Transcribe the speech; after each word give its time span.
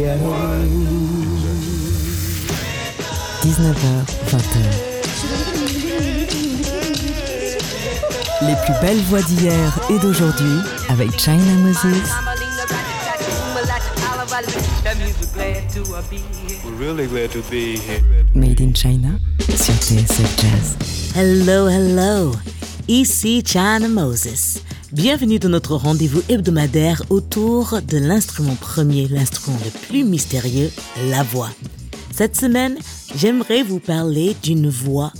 19h, 0.00 0.16
20h. 4.30 4.56
Les 8.42 8.54
plus 8.64 8.74
belles 8.80 9.02
voix 9.02 9.20
d'hier 9.20 9.78
et 9.90 9.98
d'aujourd'hui 9.98 10.60
avec 10.88 11.20
China 11.20 11.52
Moses. 11.58 11.84
Made 18.34 18.60
in 18.62 18.72
China 18.74 19.10
sur 19.54 19.74
TSF 19.74 20.40
Jazz. 20.40 20.76
Hello, 21.14 21.68
hello. 21.68 22.32
Ici 22.88 23.42
China 23.44 23.86
Moses. 23.88 24.62
Bienvenue 24.92 25.38
dans 25.38 25.50
notre 25.50 25.76
rendez-vous 25.76 26.20
hebdomadaire 26.28 27.04
autour 27.10 27.80
de 27.80 27.96
l'instrument 27.96 28.56
premier, 28.56 29.06
l'instrument 29.06 29.56
le 29.64 29.70
plus 29.86 30.02
mystérieux, 30.02 30.68
la 31.10 31.22
voix. 31.22 31.50
Cette 32.12 32.34
semaine, 32.34 32.76
j'aimerais 33.14 33.62
vous 33.62 33.78
parler 33.78 34.34
d'une 34.42 34.68
voix 34.68 35.12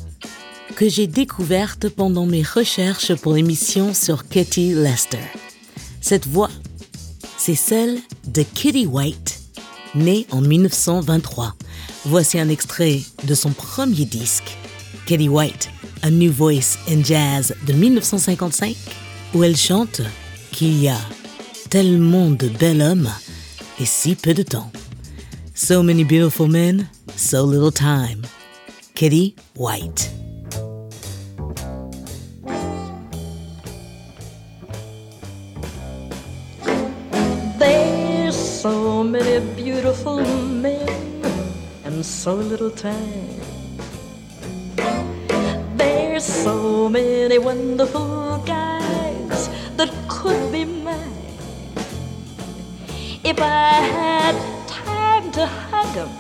que 0.74 0.88
j'ai 0.88 1.06
découverte 1.06 1.88
pendant 1.88 2.26
mes 2.26 2.42
recherches 2.42 3.14
pour 3.14 3.34
l'émission 3.34 3.94
sur 3.94 4.26
Katie 4.26 4.74
Lester. 4.74 5.18
Cette 6.00 6.26
voix, 6.26 6.50
c'est 7.38 7.54
celle 7.54 8.00
de 8.26 8.42
Kitty 8.42 8.86
White, 8.86 9.38
née 9.94 10.26
en 10.32 10.40
1923. 10.40 11.54
Voici 12.06 12.40
un 12.40 12.48
extrait 12.48 13.02
de 13.22 13.34
son 13.36 13.50
premier 13.50 14.04
disque, 14.04 14.56
Kitty 15.06 15.28
White, 15.28 15.68
A 16.02 16.10
New 16.10 16.32
Voice 16.32 16.76
in 16.88 17.04
Jazz 17.04 17.54
de 17.68 17.72
1955, 17.72 18.74
où 19.34 19.44
elle 19.44 19.56
chante 19.56 20.02
qu'il 20.50 20.80
y 20.80 20.88
a 20.88 20.98
tellement 21.68 22.30
de 22.30 22.48
bel 22.48 22.82
hommes 22.82 23.10
et 23.80 23.86
si 23.86 24.14
peu 24.14 24.34
de 24.34 24.42
temps. 24.42 24.70
So 25.54 25.82
many 25.82 26.04
beautiful 26.04 26.48
men, 26.48 26.88
so 27.16 27.44
little 27.44 27.70
time. 27.70 28.22
Kitty 28.94 29.34
White. 29.56 30.10
There's 37.58 38.34
so 38.34 39.04
many 39.04 39.40
beautiful 39.54 40.20
men 40.24 41.22
and 41.84 42.04
so 42.04 42.34
little 42.34 42.70
time. 42.70 43.40
There's 45.76 46.24
so 46.24 46.88
many 46.88 47.38
wonderful 47.38 48.42
guys 48.44 48.59
I 53.42 53.80
had 53.98 54.34
time 54.66 55.30
to 55.32 55.46
hug 55.46 55.96
'em, 55.96 56.10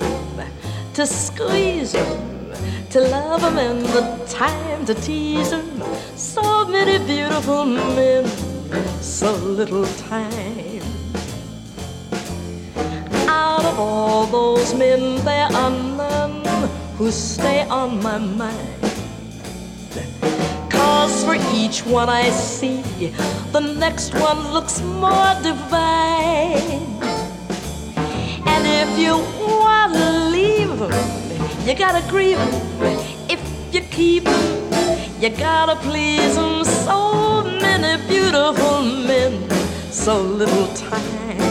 to 0.94 1.06
squeeze 1.06 1.94
'em, 1.94 2.52
to 2.90 3.00
love 3.00 3.44
'em, 3.44 3.58
and 3.58 3.84
the 3.86 4.02
time 4.26 4.86
to 4.86 4.94
tease 4.94 5.52
'em, 5.52 5.82
so 6.16 6.64
many 6.64 6.98
beautiful 6.98 7.64
men, 7.64 8.24
so 9.00 9.32
little 9.32 9.86
time. 10.08 10.82
Out 13.28 13.64
of 13.64 13.78
all 13.78 14.26
those 14.26 14.74
men, 14.74 15.22
there 15.24 15.48
are 15.54 15.70
none 15.70 16.42
who 16.96 17.10
stay 17.10 17.66
on 17.68 18.02
my 18.02 18.18
mind. 18.18 18.80
Cause 20.70 21.22
for 21.24 21.36
each 21.54 21.84
one 21.86 22.08
I 22.08 22.30
see, 22.30 22.82
the 23.52 23.60
next 23.60 24.14
one 24.14 24.52
looks 24.52 24.80
more 24.80 25.34
divine. 25.42 26.89
If 28.82 28.98
you 28.98 29.14
wanna 29.62 30.30
leave 30.30 30.80
you 31.66 31.74
gotta 31.74 32.02
grieve. 32.08 32.38
If 33.28 33.40
you 33.74 33.82
keep 33.82 34.26
you 35.20 35.28
gotta 35.28 35.76
please 35.76 36.34
'em. 36.38 36.64
So 36.64 37.42
many 37.60 37.92
beautiful 38.08 38.80
men, 39.08 39.32
so 39.90 40.14
little 40.40 40.68
time. 40.88 41.42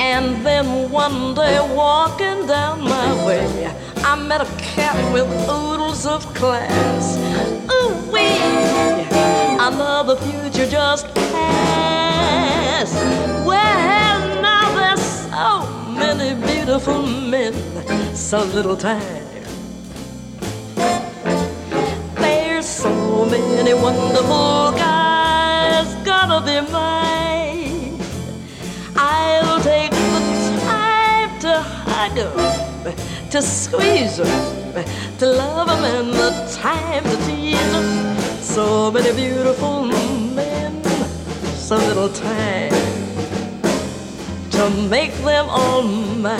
And 0.00 0.44
then 0.44 0.90
one 0.90 1.34
day 1.34 1.60
walking 1.82 2.48
down 2.48 2.82
my 2.82 3.08
way, 3.24 3.46
I 4.04 4.16
met 4.16 4.40
a 4.40 4.50
cat 4.74 4.96
with 5.12 5.28
oodles 5.48 6.04
of 6.04 6.20
class. 6.34 7.04
Ooh 7.76 7.92
wee, 8.12 8.40
another 9.68 10.16
future 10.16 10.68
just 10.78 11.06
passed. 11.14 12.98
Well, 13.48 13.99
beautiful 16.70 17.02
men, 17.02 17.52
so 18.14 18.44
little 18.44 18.76
time. 18.76 19.26
There's 22.14 22.64
so 22.64 23.24
many 23.24 23.74
wonderful 23.74 24.70
guys 24.78 25.92
gonna 26.04 26.40
be 26.46 26.60
mine. 26.70 27.98
I'll 28.94 29.60
take 29.60 29.90
the 29.90 30.22
time 30.64 31.40
to 31.40 31.54
hug 31.86 32.16
'em, 32.18 32.94
to 33.30 33.42
squeeze 33.42 34.20
'em, 34.20 34.84
to 35.18 35.26
love 35.26 35.68
'em, 35.70 35.82
and 35.96 36.14
the 36.14 36.30
time 36.62 37.02
to 37.10 37.16
tease 37.26 37.74
'em. 37.80 38.16
So 38.40 38.92
many 38.92 39.12
beautiful 39.12 39.86
men, 40.38 40.80
so 41.66 41.74
little 41.78 42.10
time 42.10 42.89
to 44.60 44.68
make 44.90 45.14
them 45.24 45.46
all 45.48 45.82
mine. 45.82 46.38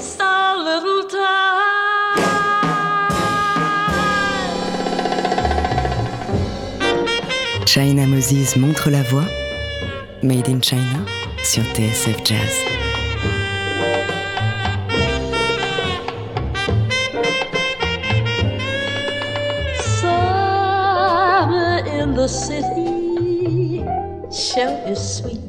So 0.00 0.24
little 0.64 1.04
time. 1.04 2.06
China 7.66 8.06
Moses 8.06 8.56
montre 8.56 8.90
la 8.90 9.02
voix. 9.02 9.26
Made 10.22 10.48
in 10.48 10.62
China 10.62 11.04
sur 11.42 11.62
TSF 11.74 12.24
Jazz. 12.24 12.54
Summer 20.00 21.82
in 21.86 22.14
the 22.14 22.26
city 22.26 23.84
sure 24.32 24.80
is 24.86 25.18
sweet. 25.18 25.45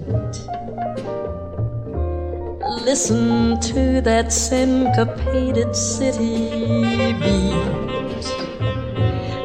Listen 2.87 3.59
to 3.59 3.99
that 3.99 4.31
syncopated 4.31 5.75
city 5.75 7.11
beat. 7.19 8.25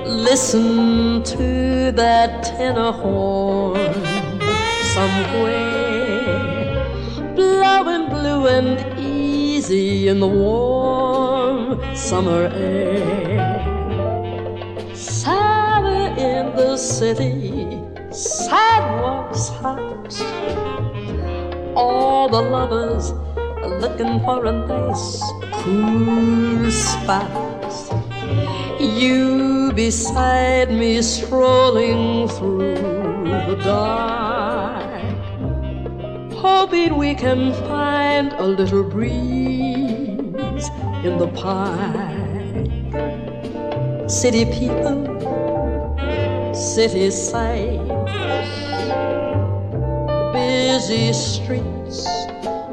Listen 0.07 1.25
to 1.25 1.91
that 1.91 2.45
tenor 2.45 2.93
horn 2.93 4.05
somewhere, 4.95 6.25
blowing 7.35 8.09
blue 8.11 8.47
and 8.47 8.79
easy 9.01 10.07
in 10.07 10.21
the 10.21 10.29
warm 10.29 11.97
summer 11.97 12.49
air. 12.55 13.59
Summer 14.95 16.15
in 16.17 16.55
the 16.55 16.77
city, 16.77 17.83
sidewalks 18.13 19.49
hot. 19.49 20.15
All 21.75 22.29
the 22.29 22.41
lovers 22.41 23.13
looking 23.83 24.21
for 24.21 24.47
a 24.47 24.53
nice, 24.53 25.21
cool 25.55 26.71
spot. 26.71 27.29
You 28.79 29.73
beside 29.75 30.71
me, 30.71 31.03
strolling 31.03 32.29
through 32.29 33.25
the 33.49 33.59
dark, 33.65 35.03
hoping 36.31 36.97
we 36.97 37.17
can 37.17 37.53
find 37.67 38.33
a 38.35 38.47
little 38.47 38.85
breeze 38.85 40.69
in 41.03 41.19
the 41.19 41.31
park. 41.35 42.07
City 44.09 44.45
people, 44.45 45.03
city 46.55 47.11
sights, 47.11 47.83
busy 50.33 51.13
streets 51.13 52.22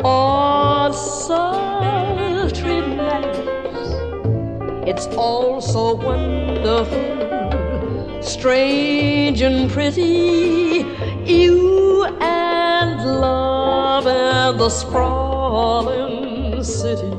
on 0.04 0.94
sultry 0.94 2.82
nights. 2.96 3.40
It's 4.88 5.08
all 5.16 5.62
so 5.62 5.96
wonderful, 5.96 6.98
strange 8.22 9.42
and 9.42 9.70
pretty. 9.70 10.86
You 11.26 12.06
and 12.22 13.02
love 13.04 14.08
and 14.08 14.60
the 14.60 14.70
sprawling 14.70 16.64
city. 16.64 17.19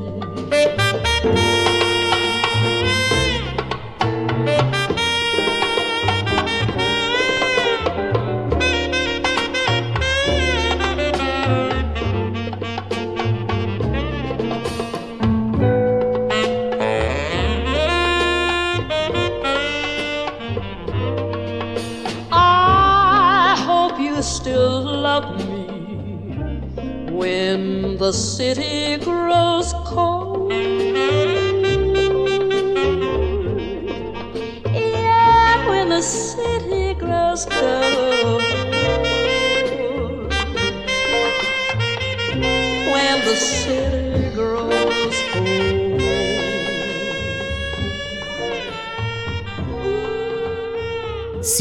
City 28.11 28.90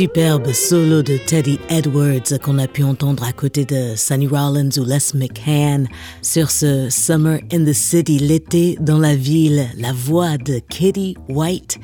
Superbe 0.01 0.55
solo 0.55 1.03
de 1.03 1.19
Teddy 1.19 1.59
Edwards 1.69 2.39
qu'on 2.43 2.57
a 2.57 2.67
pu 2.67 2.83
entendre 2.83 3.23
à 3.23 3.35
côté 3.35 3.67
de 3.67 3.95
Sonny 3.97 4.27
Rollins 4.27 4.71
ou 4.79 4.85
Les 4.87 5.13
McCann 5.13 5.87
sur 6.23 6.51
ce 6.51 6.89
Summer 6.89 7.39
in 7.53 7.67
the 7.67 7.75
City, 7.75 8.19
l'été 8.19 8.79
dans 8.81 8.97
la 8.97 9.15
ville, 9.15 9.69
la 9.77 9.93
voix 9.93 10.39
de 10.39 10.59
Kitty 10.71 11.19
White 11.29 11.79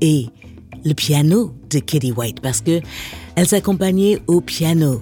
et 0.00 0.26
le 0.84 0.92
piano 0.94 1.54
de 1.70 1.78
Kitty 1.78 2.10
White 2.10 2.40
parce 2.40 2.62
que 2.62 2.80
elle 3.36 3.46
s'accompagnait 3.46 4.20
au 4.26 4.40
piano. 4.40 5.00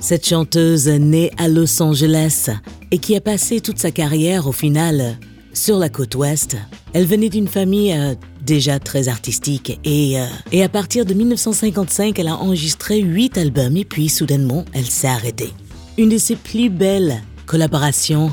Cette 0.00 0.26
chanteuse 0.26 0.88
née 0.88 1.30
à 1.36 1.46
Los 1.46 1.82
Angeles 1.82 2.48
et 2.90 2.96
qui 2.96 3.14
a 3.16 3.20
passé 3.20 3.60
toute 3.60 3.78
sa 3.78 3.90
carrière 3.90 4.46
au 4.46 4.52
final 4.52 5.18
sur 5.52 5.76
la 5.76 5.90
côte 5.90 6.14
ouest, 6.14 6.56
elle 6.94 7.04
venait 7.04 7.28
d'une 7.28 7.48
famille 7.48 7.92
euh, 7.92 8.14
déjà 8.42 8.78
très 8.78 9.08
artistique 9.08 9.78
et, 9.84 10.20
euh, 10.20 10.26
et 10.50 10.62
à 10.62 10.68
partir 10.68 11.04
de 11.04 11.14
1955, 11.14 12.18
elle 12.18 12.28
a 12.28 12.36
enregistré 12.36 13.00
huit 13.00 13.38
albums 13.38 13.76
et 13.76 13.84
puis 13.84 14.08
soudainement, 14.08 14.64
elle 14.72 14.86
s'est 14.86 15.08
arrêtée. 15.08 15.52
Une 15.98 16.08
de 16.08 16.18
ses 16.18 16.36
plus 16.36 16.70
belles 16.70 17.22
collaborations 17.46 18.32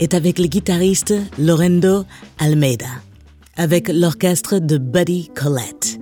est 0.00 0.14
avec 0.14 0.38
le 0.38 0.46
guitariste 0.46 1.14
Lorendo 1.38 2.04
Almeida, 2.38 2.86
avec 3.56 3.88
l'orchestre 3.88 4.58
de 4.58 4.78
Buddy 4.78 5.30
Collette. 5.34 5.98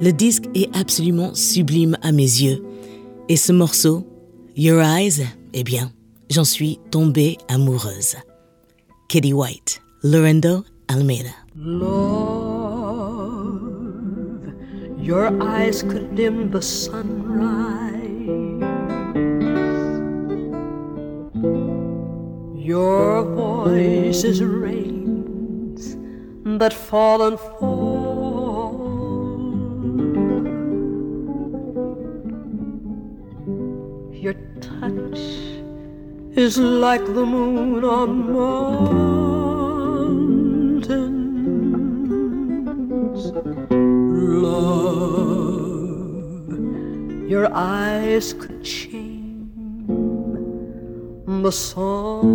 Le 0.00 0.12
disque 0.12 0.44
est 0.54 0.74
absolument 0.76 1.34
sublime 1.34 1.96
à 2.02 2.12
mes 2.12 2.22
yeux 2.22 2.62
et 3.28 3.36
ce 3.36 3.52
morceau, 3.52 4.06
Your 4.56 4.82
Eyes, 4.82 5.26
eh 5.54 5.64
bien, 5.64 5.90
j'en 6.30 6.44
suis 6.44 6.78
tombée 6.90 7.38
amoureuse. 7.48 8.16
Kitty 9.08 9.32
White, 9.32 9.80
Lorendo 10.02 10.64
Almeida. 10.88 11.30
Your 15.06 15.26
eyes 15.40 15.84
could 15.84 16.16
dim 16.16 16.50
the 16.50 16.60
sunrise. 16.60 18.02
Your 22.56 23.22
voice 23.22 24.24
is 24.24 24.42
rains 24.42 25.96
that 26.58 26.72
fall 26.72 27.22
and 27.28 27.38
fall. 27.38 28.74
Your 34.12 34.34
touch 34.60 35.20
is 36.34 36.58
like 36.58 37.04
the 37.04 37.24
moon 37.24 37.84
on 37.84 38.32
mountains. 38.32 39.56
Love, 44.28 45.28
your 47.28 47.48
eyes 47.54 48.32
could 48.32 48.64
chain 48.64 49.06
the 51.42 51.52
sun. 51.52 52.26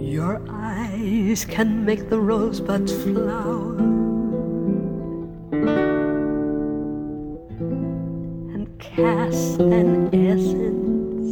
Your 0.00 0.42
eyes 0.50 1.44
can 1.44 1.84
make 1.84 2.10
the 2.10 2.18
rosebuds 2.18 2.92
flower. 3.04 3.78
and 8.54 8.66
cast 8.80 9.60
an 9.60 10.08
essence 10.12 11.30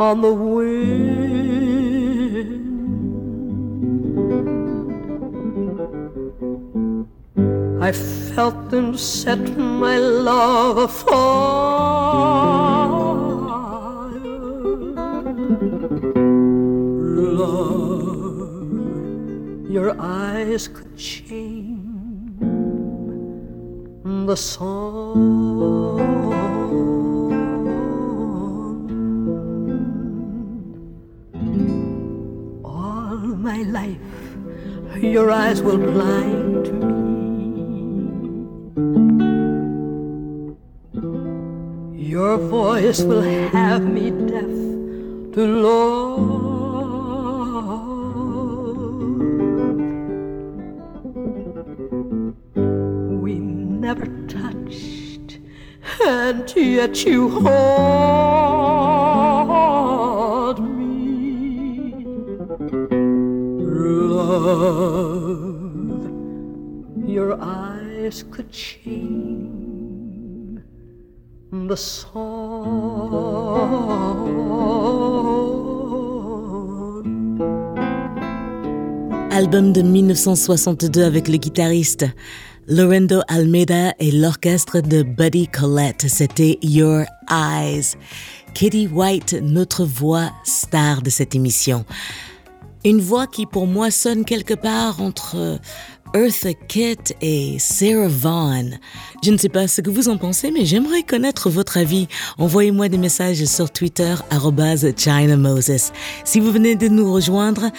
on 0.00 0.20
the 0.22 0.32
wind. 0.32 1.73
I 7.84 7.92
felt 7.92 8.70
them 8.70 8.96
set 8.96 9.40
my 9.58 9.98
love 9.98 10.78
afire. 10.78 11.12
Love, 17.42 18.40
your 19.68 19.94
eyes 20.00 20.66
could 20.68 20.96
change 20.96 22.40
the 24.30 24.36
song. 24.36 25.20
All 32.64 33.18
my 33.50 33.60
life, 33.78 33.98
your 35.02 35.30
eyes 35.30 35.60
will 35.60 35.76
blind 35.76 36.43
voice 42.54 43.02
will 43.02 43.26
have 43.58 43.84
me 43.96 44.06
deaf 44.30 44.54
to 45.34 45.42
love. 45.66 46.52
We 53.24 53.34
never 53.84 54.06
touched, 54.28 55.28
and 56.06 56.44
yet 56.56 56.94
you 57.04 57.20
hold 57.28 57.44
me. 60.78 60.94
Love, 64.18 66.04
your 67.18 67.30
eyes 67.40 68.16
could 68.30 68.50
change 68.52 70.60
the 71.50 71.76
song. 71.76 72.33
Album 79.44 79.74
de 79.74 79.82
1962 79.82 81.04
avec 81.04 81.28
le 81.28 81.36
guitariste 81.36 82.06
Lorendo 82.66 83.20
Almeida 83.28 83.92
et 83.98 84.10
l'orchestre 84.10 84.80
de 84.80 85.02
Buddy 85.02 85.48
Collette. 85.48 86.06
C'était 86.08 86.58
Your 86.62 87.04
Eyes. 87.30 87.94
Kitty 88.54 88.86
White, 88.86 89.36
notre 89.42 89.84
voix 89.84 90.32
star 90.44 91.02
de 91.02 91.10
cette 91.10 91.34
émission. 91.34 91.84
Une 92.86 93.02
voix 93.02 93.26
qui 93.26 93.44
pour 93.44 93.66
moi 93.66 93.90
sonne 93.90 94.24
quelque 94.24 94.54
part 94.54 95.02
entre 95.02 95.60
Eartha 96.14 96.54
Kitt 96.54 97.14
et 97.20 97.58
Sarah 97.58 98.08
Vaughan. 98.08 98.70
Je 99.22 99.30
ne 99.30 99.36
sais 99.36 99.50
pas 99.50 99.68
ce 99.68 99.82
que 99.82 99.90
vous 99.90 100.08
en 100.08 100.16
pensez, 100.16 100.52
mais 100.52 100.64
j'aimerais 100.64 101.02
connaître 101.02 101.50
votre 101.50 101.76
avis. 101.76 102.08
Envoyez-moi 102.38 102.88
des 102.88 102.98
messages 102.98 103.44
sur 103.44 103.70
Twitter, 103.70 104.14
China 104.96 105.36
Moses. 105.36 105.92
Si 106.24 106.40
vous 106.40 106.50
venez 106.50 106.76
de 106.76 106.88
nous 106.88 107.12
rejoindre, 107.12 107.70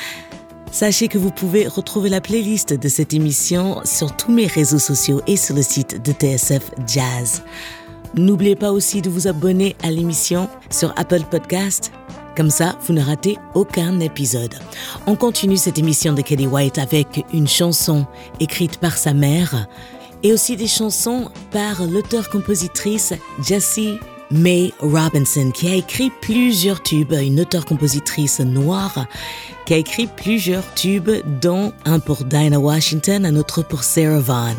Sachez 0.75 1.07
que 1.07 1.17
vous 1.17 1.31
pouvez 1.31 1.69
retrouver 1.69 2.09
la 2.09 2.19
playlist 2.19 2.73
de 2.73 2.89
cette 2.89 3.13
émission 3.13 3.79
sur 3.85 4.13
tous 4.13 4.29
mes 4.29 4.45
réseaux 4.45 4.77
sociaux 4.77 5.21
et 5.25 5.37
sur 5.37 5.55
le 5.55 5.61
site 5.61 6.03
de 6.03 6.11
TSF 6.11 6.69
Jazz. 6.85 7.43
N'oubliez 8.13 8.57
pas 8.57 8.73
aussi 8.73 9.01
de 9.01 9.09
vous 9.09 9.29
abonner 9.29 9.77
à 9.83 9.89
l'émission 9.89 10.49
sur 10.69 10.93
Apple 10.97 11.21
Podcast. 11.31 11.93
Comme 12.35 12.49
ça, 12.49 12.77
vous 12.81 12.91
ne 12.91 13.01
ratez 13.01 13.37
aucun 13.53 14.01
épisode. 14.01 14.53
On 15.07 15.15
continue 15.15 15.55
cette 15.55 15.79
émission 15.79 16.11
de 16.11 16.21
Kelly 16.21 16.45
White 16.45 16.77
avec 16.77 17.23
une 17.31 17.47
chanson 17.47 18.05
écrite 18.41 18.77
par 18.77 18.97
sa 18.97 19.13
mère 19.13 19.67
et 20.23 20.33
aussi 20.33 20.57
des 20.57 20.67
chansons 20.67 21.31
par 21.51 21.85
l'auteur-compositrice 21.85 23.13
Jessie 23.41 23.97
May 24.35 24.73
Robinson, 24.81 25.49
qui 25.51 25.69
a 25.69 25.75
écrit 25.75 26.11
plusieurs 26.21 26.83
tubes, 26.83 27.13
une 27.13 27.39
auteure-compositrice 27.39 28.41
noire, 28.41 29.07
qui 29.65 29.73
a 29.73 29.77
écrit 29.77 30.07
plusieurs 30.07 30.73
tubes, 30.73 31.09
dont 31.41 31.71
un 31.85 31.99
pour 31.99 32.25
Dinah 32.25 32.59
Washington, 32.59 33.25
un 33.25 33.37
autre 33.37 33.63
pour 33.63 33.83
Sarah 33.83 34.19
Vaughan. 34.19 34.55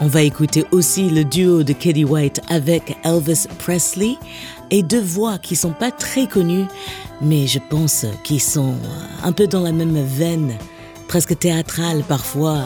On 0.00 0.08
va 0.08 0.22
écouter 0.22 0.64
aussi 0.72 1.10
le 1.10 1.24
duo 1.24 1.62
de 1.62 1.72
Kelly 1.72 2.04
White 2.04 2.40
avec 2.48 2.96
Elvis 3.04 3.46
Presley 3.58 4.16
et 4.70 4.82
deux 4.82 5.02
voix 5.02 5.38
qui 5.38 5.54
sont 5.54 5.74
pas 5.74 5.92
très 5.92 6.26
connues, 6.26 6.66
mais 7.20 7.46
je 7.46 7.60
pense 7.70 8.06
qu'ils 8.24 8.42
sont 8.42 8.74
un 9.22 9.32
peu 9.32 9.46
dans 9.46 9.60
la 9.60 9.72
même 9.72 10.04
veine, 10.04 10.56
presque 11.06 11.38
théâtrale 11.38 12.02
parfois, 12.08 12.64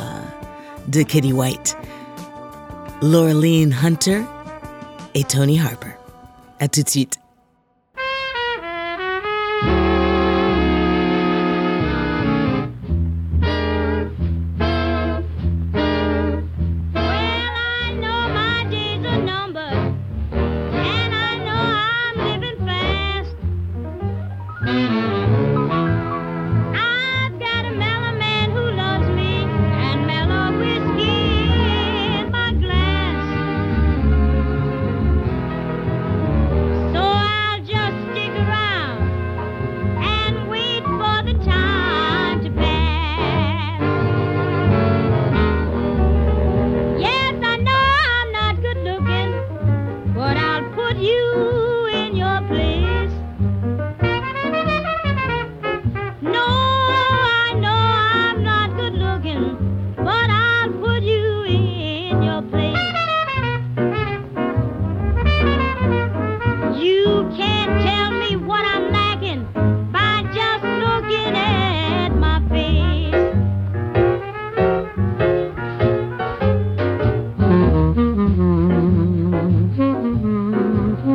de 0.89 1.03
Kelly 1.03 1.33
White. 1.33 1.77
Laureline 3.03 3.77
Hunter 3.83 4.23
et 5.15 5.25
Tony 5.25 5.61
Harper. 5.61 5.94
À 6.61 6.69
tout 6.69 6.83
de 6.83 6.89
suite. 6.89 7.24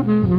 Mm-hmm. 0.10 0.39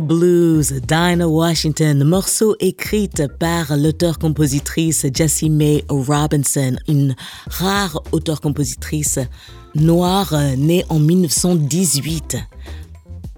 Blues, 0.00 0.72
Dinah 0.86 1.28
Washington, 1.28 2.04
morceau 2.04 2.56
écrit 2.60 3.08
par 3.38 3.76
l'auteur-compositrice 3.76 5.06
Jessie 5.14 5.50
May 5.50 5.84
Robinson, 5.88 6.76
une 6.88 7.14
rare 7.46 8.02
auteur-compositrice 8.12 9.18
noire 9.74 10.34
née 10.56 10.84
en 10.88 10.98
1918. 10.98 12.36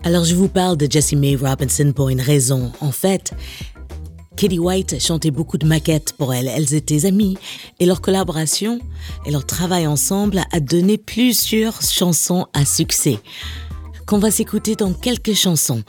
Alors 0.02 0.25
je 0.25 0.35
vous 0.35 0.49
parle 0.49 0.76
de 0.76 0.87
Jessie 0.90 1.17
May 1.17 1.37
Robinson 1.37 1.93
pour 1.95 2.09
une 2.09 2.21
raison. 2.21 2.73
En 2.81 2.93
fait, 2.93 3.33
Katie 4.37 4.59
White 4.59 5.00
chantait 5.00 5.31
beaucoup 5.31 5.59
de 5.59 5.67
maquettes 5.67 6.14
pour 6.14 6.33
elle. 6.33 6.49
Elles 6.49 6.75
étaient 6.75 7.07
amies 7.07 7.37
et 7.79 7.87
leur 7.87 8.00
collaboration 8.00 8.79
et 9.26 9.31
leur 9.31 9.47
travail 9.47 9.87
ensemble 9.87 10.43
a 10.52 10.61
donné 10.61 10.99
plusieurs 10.99 11.83
chansons 11.83 12.47
à 12.55 12.64
succès 12.64 13.19
qu'on 14.07 14.19
va 14.19 14.31
s'écouter 14.31 14.75
dans 14.75 14.93
quelques 14.93 15.35
chansons. 15.35 15.85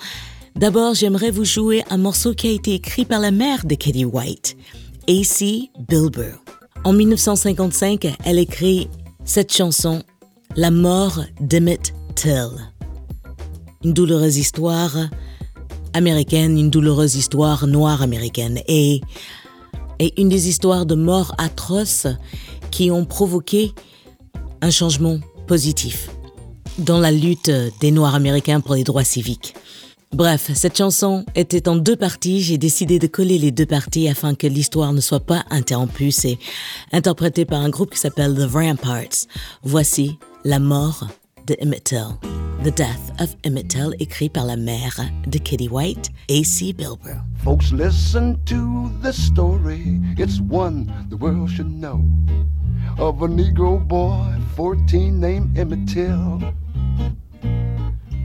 D'abord, 0.56 0.94
j'aimerais 0.94 1.32
vous 1.32 1.46
jouer 1.46 1.84
un 1.90 1.98
morceau 1.98 2.34
qui 2.34 2.48
a 2.48 2.52
été 2.52 2.74
écrit 2.74 3.06
par 3.06 3.20
la 3.20 3.32
mère 3.32 3.66
de 3.66 3.76
Katie 3.76 4.06
White, 4.06 4.58
A.C. 5.08 5.70
Bilber. 5.88 6.34
En 6.84 6.94
1955, 6.94 8.08
elle 8.26 8.38
écrit 8.38 8.88
cette 9.24 9.54
chanson, 9.54 10.04
La 10.56 10.70
mort 10.70 11.22
d'Emmett 11.40 11.94
Till. 12.16 12.50
Une 13.84 13.94
douloureuse 13.94 14.38
histoire 14.38 14.96
américaine, 15.94 16.58
une 16.58 16.70
douloureuse 16.70 17.16
histoire 17.16 17.66
noire 17.66 18.02
américaine 18.02 18.60
et, 18.68 19.02
et 20.00 20.22
une 20.22 20.30
des 20.30 20.50
histoires 20.50 20.86
de 20.86 20.96
mort 20.96 21.34
atroces 21.38 22.08
qui 22.70 22.92
ont 22.92 23.06
provoqué 23.06 23.72
un 24.62 24.70
changement 24.70 25.20
positif 25.48 26.10
dans 26.78 27.00
la 27.00 27.12
lutte 27.12 27.52
des 27.80 27.92
Noirs 27.92 28.16
américains 28.16 28.62
pour 28.62 28.76
les 28.76 28.84
droits 28.84 29.04
civiques. 29.04 29.56
Bref, 30.14 30.52
cette 30.54 30.78
chanson 30.78 31.26
était 31.36 31.70
en 31.70 31.78
deux 31.78 31.96
parties. 31.96 32.42
J'ai 32.42 32.58
décidé 32.58 33.00
de 33.00 33.08
coller 33.08 33.38
les 33.38 33.52
deux 33.52 33.66
parties 33.66 34.10
afin 34.10 34.36
que 34.36 34.46
l'histoire 34.46 34.92
ne 34.92 35.00
soit 35.00 35.26
pas 35.26 35.46
interrompue. 35.50 36.12
C'est 36.12 36.38
interprété 36.92 37.46
par 37.46 37.62
un 37.62 37.70
groupe 37.70 37.92
qui 37.92 38.00
s'appelle 38.00 38.36
The 38.36 38.52
Ramparts. 38.52 39.28
Voici 39.64 40.18
La 40.44 40.60
mort 40.60 41.08
de 41.48 41.56
Emmett 41.62 41.84
Till. 41.86 42.18
The 42.64 42.76
Death 42.76 43.12
of 43.20 43.36
Emmett 43.44 43.70
Till, 43.70 43.96
écrit 44.00 44.30
par 44.30 44.46
la 44.46 44.56
mère 44.56 45.00
de 45.26 45.40
Kitty 45.40 45.68
White, 45.68 46.12
A.C. 46.30 46.74
Bilber. 46.74 47.18
Folks, 47.44 47.72
listen 47.72 48.38
to 48.46 48.92
the 49.02 49.12
story. 49.12 50.00
It's 50.18 50.40
one 50.40 50.86
the 51.10 51.16
world 51.16 51.50
should 51.50 51.72
know. 51.72 52.04
Of 53.00 53.24
a 53.24 53.28
Negro 53.28 53.80
boy, 53.80 54.28
14, 54.56 55.20
named 55.20 55.58
Emmett 55.58 55.88
Till. 55.88 56.40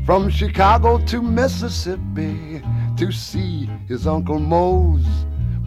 From 0.07 0.31
Chicago 0.31 1.05
to 1.07 1.21
Mississippi 1.21 2.63
to 2.97 3.11
see 3.11 3.69
his 3.89 4.07
Uncle 4.07 4.39
Mose, 4.39 5.05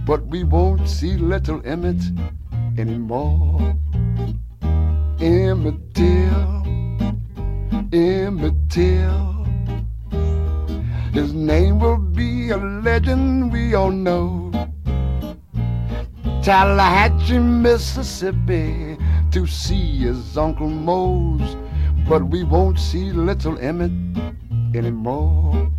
but 0.06 0.26
we 0.28 0.46
won't 0.46 0.88
see 0.88 1.18
little 1.18 1.62
Emmett 1.66 2.02
anymore. 2.78 3.76
Emmett 5.20 5.94
Till, 5.94 6.64
Emmett 7.92 8.56
Till. 8.70 9.46
His 11.12 11.34
name 11.34 11.82
will 11.82 11.98
be 11.98 12.52
a 12.52 12.58
legend 12.58 13.52
we 13.52 13.74
all 13.74 13.92
know. 13.92 14.52
Tallahatchie, 16.42 17.40
Mississippi, 17.40 18.98
to 19.32 19.46
see 19.46 19.98
his 19.98 20.38
Uncle 20.38 20.70
Mose, 20.70 21.58
but 22.10 22.24
we 22.24 22.44
won't 22.44 22.80
see 22.80 23.12
little 23.12 23.56
Emmett 23.60 23.92
anymore. 24.74 25.72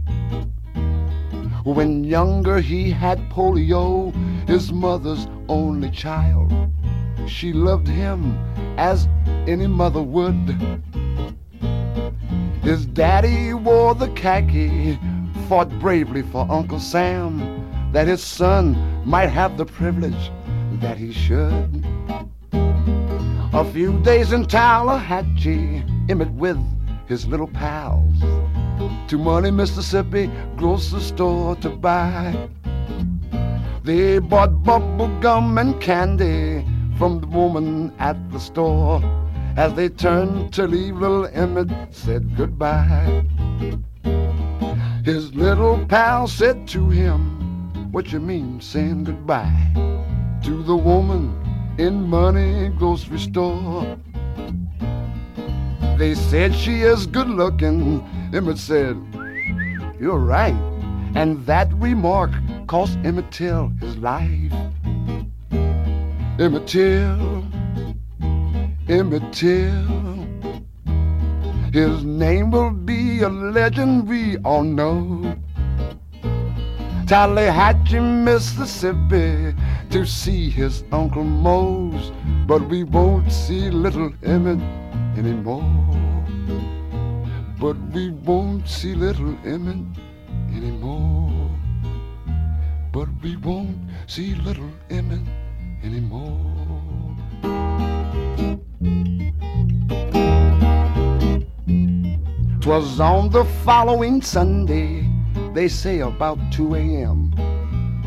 When 1.65 2.05
younger, 2.05 2.61
he 2.61 2.93
had 2.93 3.19
polio, 3.31 4.15
his 4.47 4.73
mother's 4.73 5.27
only 5.49 5.91
child. 5.91 6.53
She 7.27 7.53
loved 7.53 7.89
him 7.89 8.39
as 8.79 9.09
any 9.49 9.67
mother 9.67 10.03
would. 10.03 10.57
His 12.63 12.87
daddy 12.87 13.53
wore 13.53 13.97
the 13.97 14.09
khaki, 14.11 15.01
fought 15.49 15.69
bravely 15.81 16.23
for 16.23 16.47
Uncle 16.49 16.79
Sam, 16.79 17.93
that 17.93 18.07
his 18.07 18.23
son 18.23 18.77
might 19.05 19.31
have 19.31 19.57
the 19.57 19.67
privilege 19.67 20.31
that 20.75 20.97
he 20.97 21.13
should. 21.13 21.85
A 23.53 23.65
few 23.73 23.99
days 24.03 24.33
in 24.33 24.45
Tallahatchie, 24.45 25.83
Emmett 26.11 26.33
with 26.33 26.59
his 27.07 27.25
little 27.29 27.47
pals 27.47 28.21
to 29.07 29.17
Money, 29.17 29.53
Mississippi 29.53 30.29
grocery 30.57 31.01
store 31.01 31.55
to 31.57 31.71
buy. 31.71 32.49
They 33.85 34.19
bought 34.19 34.65
bubble 34.65 35.07
gum 35.21 35.57
and 35.57 35.81
candy 35.81 36.67
from 36.99 37.21
the 37.21 37.29
woman 37.29 37.95
at 38.01 38.17
the 38.33 38.41
store. 38.41 39.01
As 39.57 39.73
they 39.75 39.89
turned 39.89 40.53
to 40.55 40.67
leave, 40.67 40.97
little 40.97 41.27
Emmett 41.27 41.71
said 41.95 42.37
goodbye. 42.37 43.25
His 45.05 45.33
little 45.37 45.79
pal 45.87 46.27
said 46.27 46.67
to 46.71 46.91
him, 46.91 47.93
What 47.93 48.11
you 48.11 48.19
mean 48.19 48.61
saying 48.61 49.05
goodbye 49.05 49.71
to 50.43 50.63
the 50.65 50.77
woman 50.77 51.33
in 51.79 52.03
Money 52.03 52.69
grocery 52.71 53.21
store? 53.21 53.97
They 56.01 56.15
said 56.15 56.55
she 56.55 56.81
is 56.81 57.07
good 57.07 57.29
looking. 57.29 58.01
Emmett 58.33 58.57
said, 58.57 58.97
You're 60.01 60.17
right. 60.17 60.57
And 61.15 61.45
that 61.45 61.71
remark 61.75 62.31
cost 62.69 62.99
Emmett 63.05 63.31
Till 63.31 63.69
his 63.83 63.99
life. 63.99 64.51
Emmett 66.39 66.67
Till, 66.67 67.45
Emmett 68.89 69.31
Till. 69.31 70.27
His 71.71 72.03
name 72.03 72.51
will 72.51 72.71
be 72.71 73.21
a 73.21 73.29
legend 73.29 74.09
we 74.09 74.39
all 74.39 74.63
know. 74.63 75.37
Tallahatchie, 77.07 78.01
Mississippi, 78.01 79.55
to 79.91 80.07
see 80.07 80.49
his 80.49 80.83
Uncle 80.93 81.25
Mose, 81.25 82.11
but 82.47 82.67
we 82.71 82.85
won't 82.85 83.31
see 83.31 83.69
little 83.69 84.11
Emmett 84.23 84.61
anymore. 85.21 85.63
But 87.61 87.77
we 87.93 88.11
won't 88.11 88.67
see 88.67 88.95
little 88.95 89.37
Emmett 89.45 89.85
anymore. 90.57 91.51
But 92.91 93.09
we 93.23 93.37
won't 93.37 93.77
see 94.07 94.35
little 94.35 94.71
Emmett 94.89 95.21
anymore. 95.85 97.17
Twas 102.63 102.99
on 102.99 103.29
the 103.31 103.45
following 103.65 104.23
Sunday, 104.23 105.07
they 105.53 105.69
say 105.69 106.01
about 106.01 106.39
2 106.51 106.75
a.m. 106.77 107.35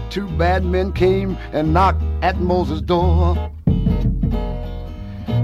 Two 0.09 0.27
bad 0.29 0.65
men 0.65 0.91
came 0.91 1.37
and 1.51 1.73
knocked 1.73 2.03
at 2.23 2.39
Moses' 2.39 2.81
door. 2.81 3.52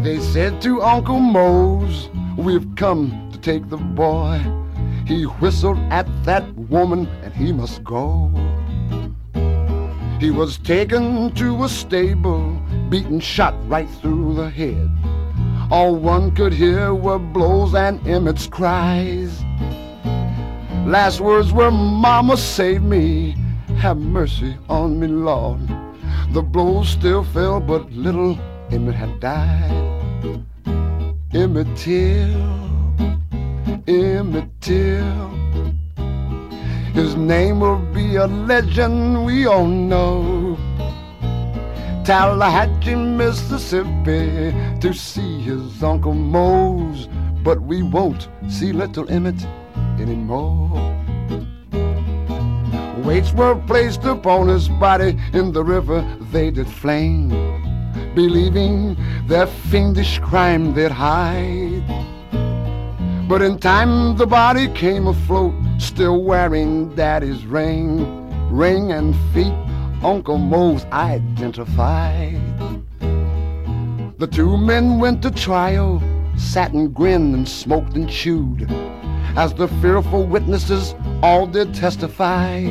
They 0.02 0.22
said 0.22 0.62
to 0.62 0.82
Uncle 0.82 1.20
Mose, 1.20 2.10
We've 2.38 2.74
come 2.78 3.30
to 3.34 3.38
take 3.38 3.68
the 3.68 3.76
boy. 3.76 4.40
He 5.06 5.24
whistled 5.24 5.78
at 5.92 6.08
that 6.24 6.56
woman 6.56 7.06
and 7.22 7.34
he 7.34 7.52
must 7.52 7.84
go. 7.84 8.32
He 10.22 10.32
was 10.32 10.58
taken 10.58 11.34
to 11.36 11.66
a 11.66 11.70
stable, 11.70 12.58
beaten 12.90 13.20
shot 13.20 13.54
right 13.68 13.90
through 14.02 14.36
the 14.36 14.50
head. 14.50 14.90
All 15.70 15.98
one 15.98 16.34
could 16.34 16.54
hear 16.54 16.94
were 16.94 17.20
blows 17.20 17.76
and 17.76 18.00
Emmett's 18.08 18.48
cries. 18.48 19.44
Last 20.88 21.20
words 21.20 21.52
were, 21.52 21.72
Mama, 21.72 22.38
save 22.38 22.84
me. 22.84 23.36
Have 23.80 23.98
mercy 23.98 24.58
on 24.70 24.98
me, 24.98 25.08
Lord. 25.08 25.68
The 26.32 26.42
blows 26.42 26.88
still 26.88 27.26
fell, 27.26 27.60
but 27.60 27.92
little 27.92 28.40
Emmett 28.72 28.96
had 28.96 29.20
died. 29.20 30.46
Emmett 31.34 31.68
Till, 31.76 33.20
Emmett 33.88 34.50
Till. 34.62 35.30
His 36.94 37.16
name 37.16 37.60
will 37.60 37.80
be 37.94 38.16
a 38.16 38.28
legend 38.28 39.26
we 39.26 39.48
all 39.48 39.66
know. 39.66 40.58
Tallahatchie, 42.04 42.96
Mississippi, 42.96 44.54
to 44.82 44.94
see 44.94 45.42
his 45.42 45.84
Uncle 45.84 46.14
Mose, 46.14 47.08
but 47.44 47.62
we 47.62 47.84
won't 47.84 48.30
see 48.50 48.72
little 48.74 49.10
Emmett 49.10 49.46
anymore. 50.00 50.96
Weights 53.04 53.34
were 53.34 53.56
placed 53.68 54.04
upon 54.04 54.48
his 54.48 54.68
body 54.70 55.18
in 55.34 55.52
the 55.52 55.64
river 55.64 56.06
they 56.32 56.52
did 56.52 56.68
flame, 56.68 57.30
believing 58.20 58.98
their 59.28 59.48
fiendish 59.48 60.20
crime 60.20 60.74
they'd 60.74 60.92
hide. 60.92 61.88
But 63.30 63.42
in 63.42 63.58
time 63.60 64.18
the 64.18 64.28
body 64.28 64.68
came 64.74 65.08
afloat, 65.08 65.54
still 65.78 66.22
wearing 66.22 66.94
daddy's 66.96 67.46
ring, 67.46 67.88
ring 68.52 68.92
and 68.92 69.16
feet 69.34 69.60
Uncle 70.04 70.38
Mose 70.38 70.84
identified. 70.92 72.42
The 74.18 74.28
two 74.28 74.58
men 74.58 75.00
went 75.00 75.22
to 75.22 75.32
trial, 75.32 76.04
sat 76.36 76.74
and 76.74 76.94
grinned 76.94 77.34
and 77.36 77.48
smoked 77.48 77.96
and 77.96 78.10
chewed, 78.10 78.70
as 79.38 79.54
the 79.54 79.70
fearful 79.82 80.26
witnesses 80.26 80.94
all 81.24 81.48
did 81.48 81.74
testify. 81.74 82.68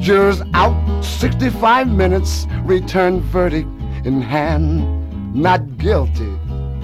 Jurors 0.00 0.42
out 0.54 0.87
65 1.02 1.88
minutes, 1.88 2.46
returned 2.62 3.22
verdict 3.22 3.68
in 4.04 4.20
hand. 4.20 5.34
Not 5.34 5.78
guilty 5.78 6.32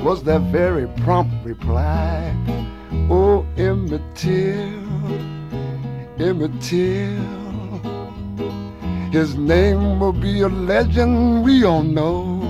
was 0.02 0.22
their 0.22 0.38
very 0.38 0.86
prompt 1.02 1.34
reply. 1.44 2.34
Oh, 3.10 3.46
Emmett 3.56 4.02
Till, 4.14 4.68
Emmett 6.18 6.60
Till. 6.60 7.22
His 9.10 9.34
name 9.36 10.00
will 10.00 10.12
be 10.12 10.40
a 10.40 10.48
legend 10.48 11.44
we 11.44 11.64
all 11.64 11.82
know. 11.82 12.42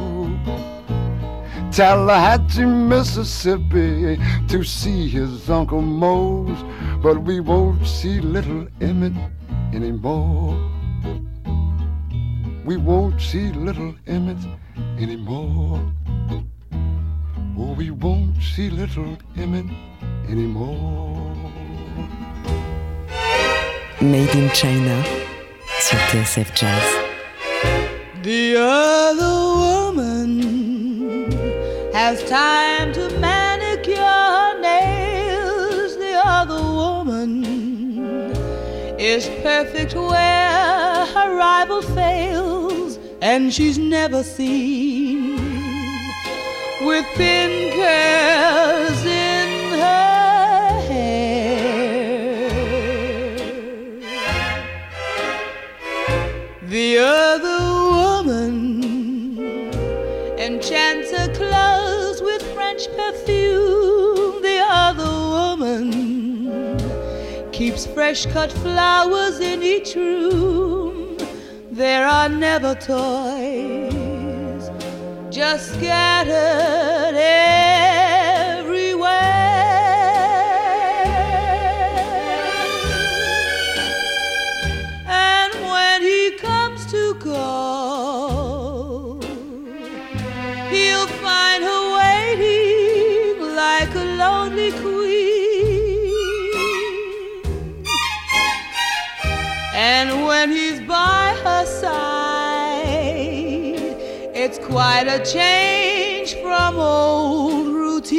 Tallahatchie, 1.71 2.65
Mississippi, 2.65 4.19
to 4.49 4.65
see 4.65 5.09
his 5.09 5.51
Uncle 5.51 5.83
Mose, 5.83 6.65
but 7.03 7.23
we 7.23 7.41
won't 7.41 7.87
see 7.87 8.21
little 8.21 8.67
Emmett 8.81 9.13
anymore. 9.73 10.74
We 12.65 12.79
won't 12.79 13.21
see 13.21 13.53
little 13.53 13.95
Emmett 14.07 14.39
anymore. 14.99 15.81
Oh, 17.59 17.75
we 17.77 17.91
won't 17.91 18.43
see 18.43 18.71
little 18.71 19.19
Emmett 19.37 19.67
anymore. 20.31 21.37
Made 24.01 24.35
in 24.35 24.49
China 24.51 25.05
sur 25.79 25.99
TSF 26.09 26.55
Jazz. 26.55 26.85
The 28.23 28.57
other 28.57 29.35
woman 29.93 30.31
has 31.93 32.25
time 32.25 32.95
to 32.95 33.11
manicure 33.21 33.97
her 33.97 34.61
nails. 34.63 35.99
The 35.99 36.19
other 36.25 36.63
woman 36.63 37.45
is 38.99 39.29
perfect 39.43 39.95
where 39.95 40.05
her 40.09 40.13
rival 40.15 40.25
fails, 40.25 40.44
and 43.25 43.53
she's 43.55 43.79
never 43.79 44.23
seen 44.23 45.37
with 46.83 47.07
pin 47.15 47.73
curls 47.73 49.05
in 49.07 49.79
her 49.81 50.81
hair. 50.89 51.71
The 56.69 56.99
other 56.99 57.61
woman 57.97 58.83
enchants 60.39 61.11
her 61.13 61.33
clothes 61.35 62.21
with 62.21 62.43
French 62.53 62.87
perfume. 62.95 64.43
The 64.43 64.59
other 64.69 65.13
woman 65.37 65.89
keeps 67.53 67.87
fresh 67.87 68.27
cut 68.27 68.53
flowers 68.53 69.41
in 69.41 69.63
each 69.63 69.95
room. 69.95 70.84
There 71.75 72.07
are 72.07 72.29
never 72.29 72.77
toys, 72.77 74.71
just 75.29 75.75
scattered. 75.75 77.17
Quite 104.75 105.07
a 105.07 105.25
change 105.25 106.35
from 106.43 106.81
old 106.81 107.69
routine. 107.69 108.11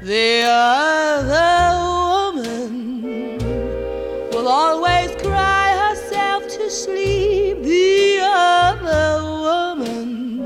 The 0.00 0.44
other 0.48 1.82
woman 2.32 3.36
will 4.30 4.48
always 4.48 5.10
cry 5.20 5.66
herself 5.84 6.48
to 6.48 6.70
sleep. 6.70 7.62
The 7.62 8.20
other 8.22 9.22
woman 9.44 10.38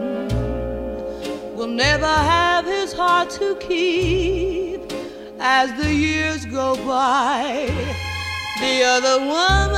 will 1.57 1.69
never 1.69 2.13
have 2.35 2.67
his 2.67 2.93
heart 2.93 3.31
to 3.39 3.55
keep 3.61 4.93
as 5.39 5.73
the 5.81 5.95
years 5.95 6.45
go 6.45 6.75
by. 6.85 7.96
The 8.77 8.85
other 8.85 9.19
woman 9.21 9.73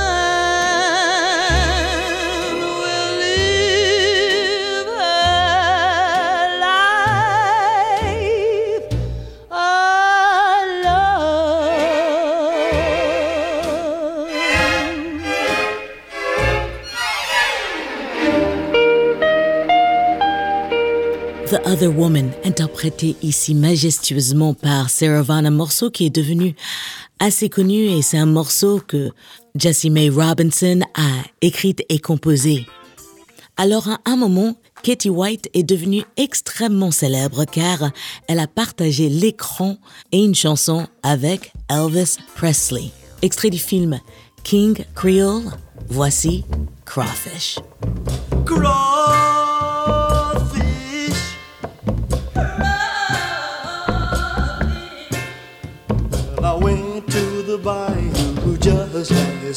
will 2.79 3.11
live 3.23 4.87
life. 6.59 6.99
The 21.49 21.61
Other 21.65 21.87
Woman, 21.89 22.31
interprété 22.43 23.15
ici 23.23 23.55
majestueusement 23.55 24.53
par 24.53 24.89
Sarah 24.89 25.21
Vaughan, 25.21 25.45
un 25.45 25.51
morceau 25.51 25.89
qui 25.89 26.05
est 26.05 26.09
devenu 26.09 26.53
assez 27.19 27.49
connu 27.49 27.85
et 27.85 28.01
c'est 28.01 28.17
un 28.17 28.25
morceau 28.25 28.81
que 28.85 29.09
Jessie 29.55 29.89
May 29.89 30.09
Robinson 30.09 30.81
a 30.95 31.23
écrit 31.41 31.75
et 31.89 31.99
composé. 31.99 32.65
Alors 33.57 33.89
à 33.89 33.99
un 34.05 34.15
moment, 34.15 34.55
Katie 34.83 35.09
White 35.09 35.49
est 35.53 35.63
devenue 35.63 36.03
extrêmement 36.17 36.91
célèbre 36.91 37.45
car 37.45 37.91
elle 38.27 38.39
a 38.39 38.47
partagé 38.47 39.09
l'écran 39.09 39.77
et 40.11 40.23
une 40.23 40.35
chanson 40.35 40.87
avec 41.03 41.51
Elvis 41.69 42.17
Presley. 42.35 42.91
Extrait 43.21 43.49
du 43.49 43.59
film 43.59 43.99
King 44.43 44.85
Creole, 44.95 45.51
voici 45.89 46.45
Crawfish. 46.85 47.59
crawfish. 48.45 48.98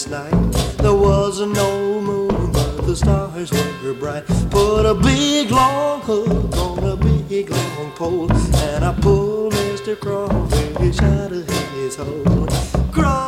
Last 0.07 0.33
night. 0.33 0.53
There 0.79 0.95
was 0.95 1.41
no 1.41 2.01
moon, 2.01 2.53
but 2.53 2.87
the 2.87 2.97
stars 2.97 3.53
were 3.53 3.95
bright. 3.95 4.27
Put 4.51 4.87
a 4.87 4.95
big 4.95 5.51
long 5.51 6.01
hook 6.01 6.57
on 6.57 6.85
a 6.85 6.97
big 6.97 7.51
long 7.51 7.91
pole, 7.93 8.33
and 8.33 8.85
I 8.85 8.93
pulled 9.01 9.53
Mr. 9.55 9.99
Crawfish 9.99 11.01
out 11.01 11.33
of 11.33 11.49
his 11.75 11.97
hole. 11.97 12.49
Crawfish. 12.93 13.23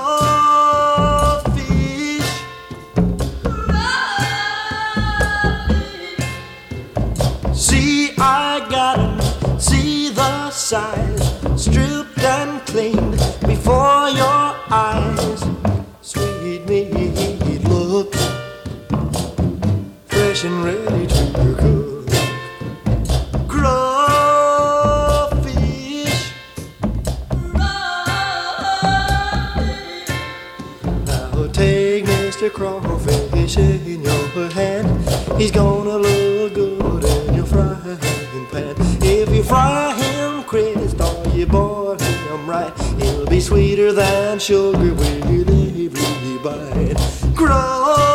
See, 7.53 8.13
I 8.19 8.67
got 8.71 8.99
'em. 8.99 9.21
See 9.59 10.11
the 10.11 10.51
size, 10.51 11.23
stripped 11.57 12.19
and 12.19 12.65
cleaned 12.67 13.19
before 13.47 14.09
your 14.11 14.55
eyes. 14.71 15.54
And 20.45 20.63
ready 20.63 21.07
to 21.07 21.33
cook. 21.59 22.07
Crawfish. 23.49 24.75
Now 31.07 31.47
take 31.53 32.05
Mr. 32.05 32.51
Crawfish 32.53 33.57
in 33.57 34.03
your 34.03 34.51
hand. 34.51 34.87
He's 35.41 35.51
gonna 35.51 35.97
look 35.97 36.53
good 36.55 37.05
in 37.05 37.35
your 37.35 37.47
frying 37.47 38.47
pan. 38.53 38.75
If 39.01 39.31
you 39.31 39.43
fry 39.43 39.95
him 39.95 40.43
crisp 40.45 41.01
or 41.01 41.27
you 41.31 41.47
boil 41.47 41.99
him 41.99 42.47
right, 42.47 42.79
he'll 43.01 43.27
be 43.27 43.41
sweeter 43.41 43.93
than 43.93 44.39
sugar 44.39 44.93
with 44.93 45.25
every 45.27 46.39
bite. 46.43 46.99
Crawfish. 47.35 48.14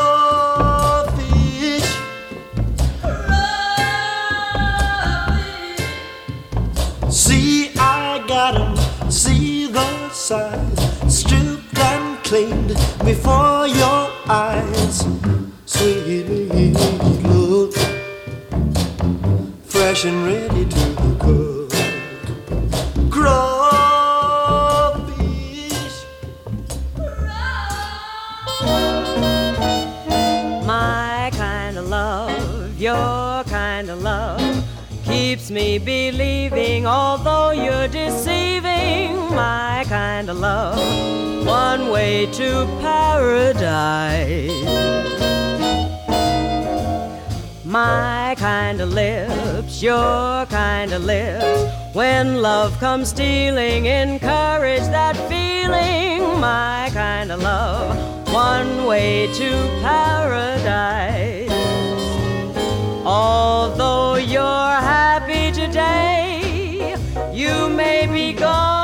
Size, 10.30 11.12
stripped 11.12 11.80
and 11.80 12.24
cleaned 12.24 12.76
before 13.04 13.66
your 13.68 14.12
eyes. 14.28 15.04
Sweet 15.66 16.28
look, 17.24 17.74
fresh 19.64 20.06
and 20.06 20.28
ready 20.28 20.66
to 20.66 20.86
cook. 21.24 21.72
Crawfish. 23.10 23.96
My 30.68 31.32
kind 31.34 31.76
of 31.80 31.88
love, 31.88 32.80
your 32.80 33.44
kind 33.46 33.90
of 33.90 34.04
love 34.04 34.64
keeps 35.06 35.50
me 35.50 35.80
believing, 35.80 36.86
although 36.86 37.50
you're 37.50 37.88
kind 40.30 40.38
of 40.38 40.42
love, 40.42 41.48
one 41.48 41.90
way 41.90 42.28
to 42.28 42.68
paradise. 42.82 44.52
My 47.66 48.36
kind 48.38 48.80
of 48.80 48.90
lips, 48.90 49.82
your 49.82 50.46
kind 50.46 50.94
of 50.94 51.04
lips. 51.04 51.96
When 51.96 52.44
love 52.44 52.80
comes 52.80 53.10
stealing, 53.10 53.86
encourage 53.86 54.88
that 54.92 55.18
feeling. 55.28 56.40
My 56.40 56.92
kind 56.94 57.32
of 57.32 57.42
love, 57.42 58.32
one 58.32 58.86
way 58.86 59.34
to 59.34 59.50
paradise. 59.82 61.50
Although 63.04 64.18
you're 64.18 64.76
happy 64.94 65.52
today, 65.52 66.96
you 67.34 67.68
may 67.70 68.06
be 68.06 68.34
gone 68.34 68.79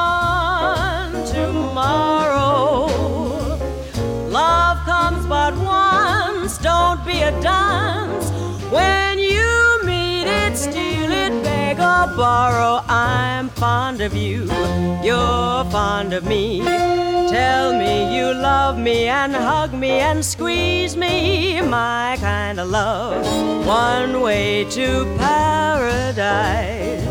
tomorrow. 1.76 2.88
Love 4.30 4.78
comes 4.86 5.26
but 5.28 5.54
once, 5.58 6.58
don't 6.58 7.04
be 7.06 7.22
a 7.22 7.32
dunce. 7.42 8.32
When 8.72 9.20
you 9.20 9.82
meet 9.84 10.24
it, 10.24 10.56
steal 10.56 11.12
it, 11.12 11.44
beg 11.44 11.80
or 11.80 12.08
borrow. 12.16 12.82
I'm 12.88 13.50
fond 13.50 14.00
of 14.00 14.16
you, 14.16 14.44
you're 15.04 15.66
fond 15.66 16.14
of 16.14 16.24
me. 16.24 16.62
Tell 16.64 17.78
me 17.78 18.18
you 18.18 18.28
love 18.34 18.78
me 18.80 19.08
and 19.10 19.36
hug 19.36 19.74
me 19.74 20.00
and 20.00 20.24
squeeze 20.24 20.96
me. 20.96 21.60
My 21.60 22.16
kind 22.22 22.58
of 22.58 22.70
love, 22.70 23.26
one 23.68 24.22
way 24.22 24.64
to 24.72 25.04
paradise. 25.18 27.05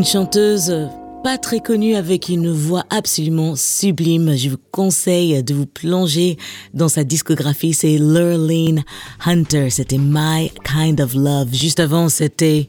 Une 0.00 0.06
chanteuse 0.06 0.88
pas 1.22 1.36
très 1.36 1.60
connue 1.60 1.94
avec 1.94 2.30
une 2.30 2.50
voix 2.50 2.84
absolument 2.88 3.54
sublime. 3.54 4.34
Je 4.34 4.48
vous 4.48 4.56
conseille 4.70 5.42
de 5.42 5.52
vous 5.52 5.66
plonger 5.66 6.38
dans 6.72 6.88
sa 6.88 7.04
discographie. 7.04 7.74
C'est 7.74 7.98
Lurleen 7.98 8.82
Hunter. 9.26 9.68
C'était 9.68 9.98
My 9.98 10.52
Kind 10.64 11.02
of 11.02 11.12
Love. 11.12 11.52
Juste 11.52 11.80
avant, 11.80 12.08
c'était 12.08 12.66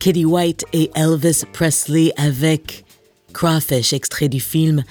Kitty 0.00 0.24
White 0.24 0.64
et 0.72 0.90
Elvis 0.96 1.44
Presley 1.52 2.10
avec 2.16 2.84
Crawfish, 3.32 3.92
extrait 3.92 4.28
du 4.28 4.40
film 4.40 4.82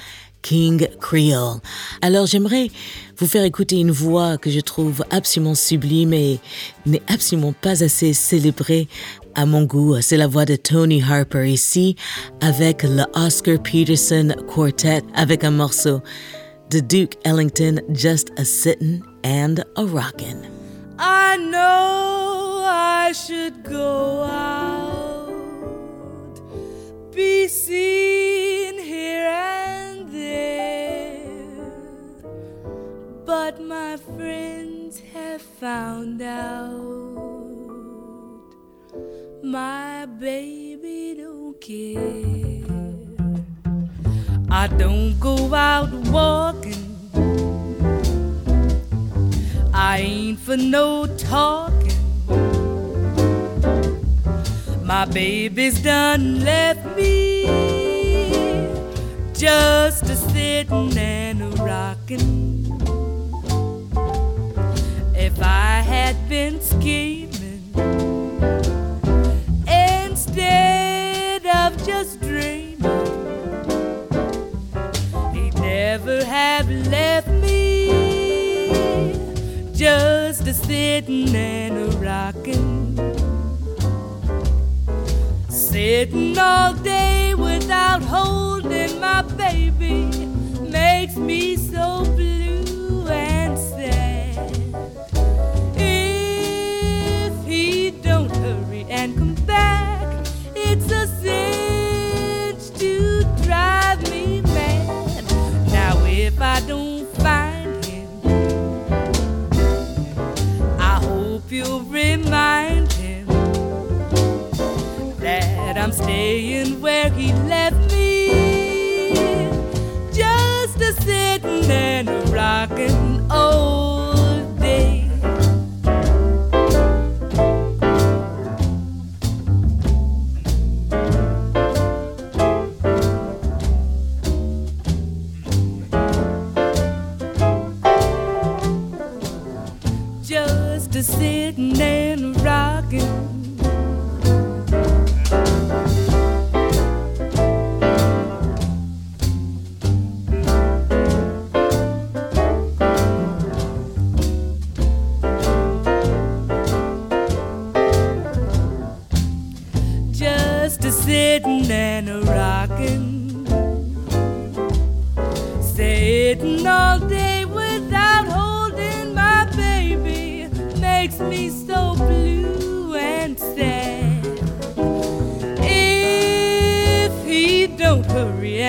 King 0.45 0.87
Creole. 1.01 1.59
Alors 2.01 2.25
j'aimerais 2.25 2.69
vous 3.17 3.27
faire 3.27 3.43
écouter 3.43 3.79
une 3.79 3.91
voix 3.91 4.37
que 4.37 4.49
je 4.49 4.59
trouve 4.61 5.03
absolument 5.09 5.55
sublime 5.55 6.13
et 6.13 6.39
n'est 6.85 7.01
absolument 7.09 7.53
pas 7.53 7.83
assez 7.83 8.13
célébrée 8.13 8.87
à 9.35 9.45
mon 9.45 9.63
goût. 9.63 10.01
C'est 10.01 10.17
la 10.17 10.27
voix 10.27 10.45
de 10.45 10.55
Toni 10.55 11.01
Harper 11.01 11.49
ici 11.49 11.95
avec 12.41 12.83
le 12.83 13.03
Oscar 13.15 13.61
Peterson 13.61 14.33
Quartet 14.47 15.03
avec 15.13 15.43
un 15.43 15.51
morceau 15.51 16.01
de 16.69 16.79
Duke 16.79 17.17
Ellington, 17.23 17.79
Just 17.93 18.31
a 18.37 18.45
Sittin' 18.45 19.01
and 19.23 19.63
a 19.75 19.85
Rockin'. 19.85 20.47
I 20.97 21.37
know 21.37 22.63
I 22.65 23.11
should 23.13 23.63
go 23.63 24.23
out, 24.23 25.29
be 27.13 27.47
seen 27.47 28.79
here 28.79 29.27
and 29.27 30.09
there, 30.11 31.69
but 33.25 33.61
my 33.61 33.97
friends 34.17 35.01
have 35.13 35.41
found 35.41 36.21
out 36.21 37.04
my 39.45 40.07
baby 40.07 41.13
don't 41.15 41.61
care. 41.61 42.63
I 44.49 44.65
don't 44.65 45.19
go 45.19 45.53
out 45.53 45.91
walking. 46.09 46.83
I 49.71 49.99
ain't 49.99 50.39
for 50.39 50.57
no 50.57 51.05
talking. 51.05 51.91
My 54.83 55.05
baby's 55.05 55.79
done 55.79 56.43
left 56.43 56.83
me 56.97 57.45
just 59.33 60.09
a 60.09 60.15
sitting 60.15 60.97
and 60.97 61.43
a 61.43 61.49
rocking. 61.63 62.65
If 65.15 65.39
I 65.39 65.81
had 65.81 66.27
been 66.29 66.59
scheming 66.61 67.34
instead 70.37 71.45
of 71.45 71.85
just 71.85 72.19
dreaming, 72.19 72.81
he'd 75.33 75.53
never 75.55 76.25
have 76.25 76.69
left 76.87 77.29
me 77.29 79.13
just 79.73 80.45
a 80.45 80.53
sitting 80.53 81.33
and 81.33 81.77
a 81.77 81.87
rocking. 81.97 82.97
Sitting 85.49 86.37
all 86.37 86.73
day 86.73 87.33
without 87.33 88.01
holding 88.01 88.99
my 88.99 89.21
baby 89.21 90.09
makes 90.59 91.15
me 91.15 91.55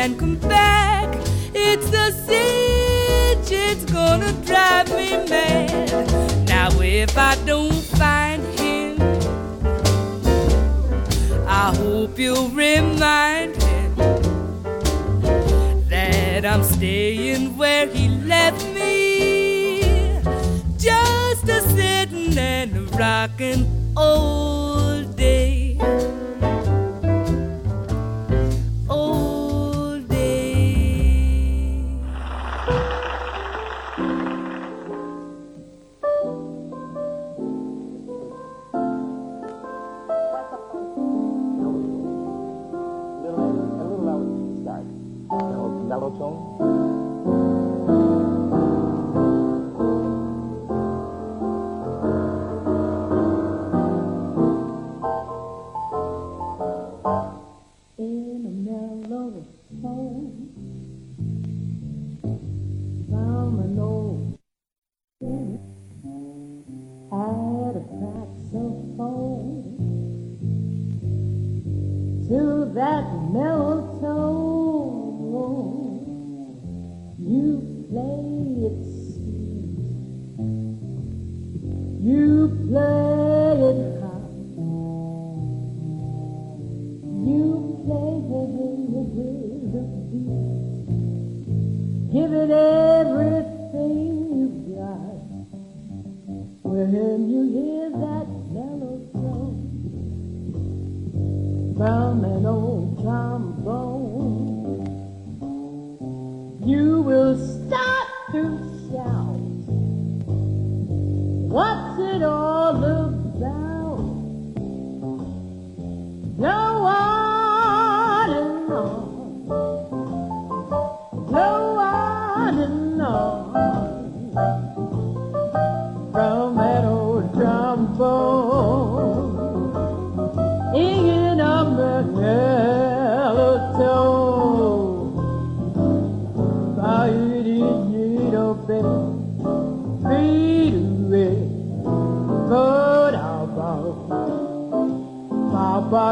and 0.06 0.16
come 0.20 0.35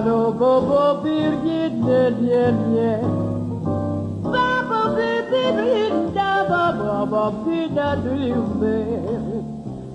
Hallo, 0.04 0.32
Bobo, 0.32 1.00
Birgit, 1.02 1.72
ba 1.80 2.10
ba 2.20 2.60
ne. 2.76 2.92
Baba, 4.20 4.80
bibi, 4.96 5.44
bida, 5.56 6.44
baba, 6.46 7.06
baba, 7.08 7.22
bida, 7.46 7.96
dube. 8.04 8.76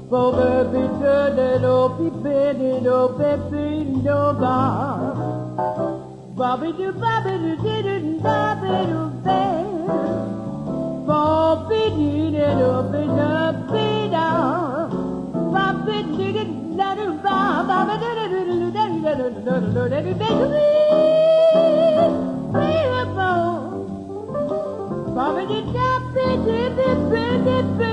Bobo, 0.10 0.66
bitte, 0.72 1.18
ne, 1.38 1.60
no, 1.62 1.90
pipe, 1.98 2.58
ne, 2.58 2.82
no, 2.82 3.10
pepe, 3.20 3.86
no, 4.02 4.34
ba. 4.34 4.58
Bobby, 6.36 6.74
do, 6.74 6.92
bobby, 6.94 7.38
do, 7.46 7.56
didn't, 7.62 8.24
bobby, 8.24 8.74
do, 8.90 9.02
babe. 9.24 9.92
Bobby, 11.06 11.82
didn't, 12.32 12.58
no, 12.58 12.72
bida. 12.92 13.49
Daddy 19.10 20.14
Bakery, 20.14 20.70
Beautiful. 22.54 23.56
Bobby 25.16 25.46
did 25.48 25.74
that, 25.74 26.02
pretty, 26.14 26.70
pretty, 26.76 27.64
pretty. 27.78 27.89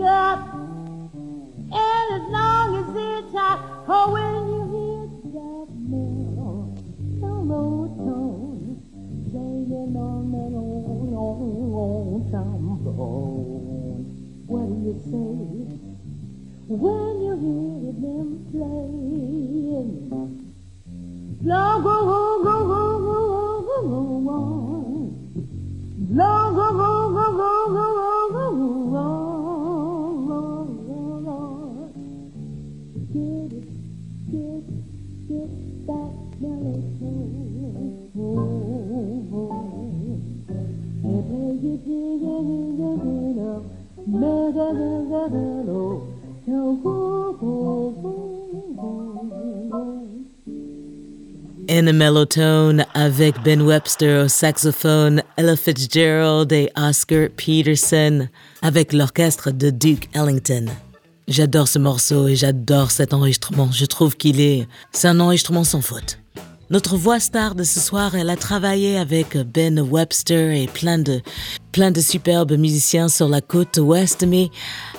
They. 0.00 0.60
And 1.72 2.06
as 2.16 2.24
long 2.30 2.68
as 2.80 2.88
it's 2.96 3.32
hot, 3.34 3.58
oh, 3.86 4.10
when 4.12 4.48
you 4.50 4.60
hear 4.74 5.02
that 5.34 5.68
mellow, 5.88 6.74
mellow 7.20 7.72
tone, 8.00 8.80
playing 9.30 9.96
on 9.96 10.32
that 10.32 10.52
old, 10.56 11.14
old, 11.14 11.74
old 11.74 12.22
trombone, 12.30 14.02
what 14.46 14.66
do 14.66 14.74
you 14.88 14.96
say 15.04 15.34
when 16.66 17.14
you 17.20 17.32
hear 17.44 17.92
them 18.00 18.28
playing? 18.50 19.90
Long, 21.42 21.82
go, 21.82 22.29
In 51.68 51.86
a 51.86 51.92
mellow 51.92 52.26
avec 52.94 53.42
Ben 53.44 53.62
Webster 53.62 54.24
au 54.24 54.28
saxophone, 54.28 55.22
Ella 55.36 55.56
Fitzgerald 55.56 56.52
et 56.52 56.68
Oscar 56.76 57.28
Peterson 57.36 58.28
avec 58.60 58.92
l'orchestre 58.92 59.50
de 59.52 59.70
Duke 59.70 60.08
Ellington. 60.14 60.66
J'adore 61.30 61.68
ce 61.68 61.78
morceau 61.78 62.26
et 62.26 62.34
j'adore 62.34 62.90
cet 62.90 63.14
enregistrement. 63.14 63.70
Je 63.70 63.84
trouve 63.84 64.16
qu'il 64.16 64.40
est, 64.40 64.66
c'est 64.90 65.06
un 65.06 65.20
enregistrement 65.20 65.62
sans 65.62 65.80
faute. 65.80 66.18
Notre 66.70 66.96
voix 66.96 67.20
star 67.20 67.54
de 67.54 67.62
ce 67.62 67.78
soir, 67.78 68.16
elle 68.16 68.30
a 68.30 68.36
travaillé 68.36 68.98
avec 68.98 69.36
Ben 69.36 69.78
Webster 69.78 70.50
et 70.50 70.66
plein 70.66 70.98
de, 70.98 71.20
plein 71.70 71.92
de 71.92 72.00
superbes 72.00 72.58
musiciens 72.58 73.08
sur 73.08 73.28
la 73.28 73.40
côte 73.40 73.78
ouest, 73.78 74.24
mais 74.26 74.48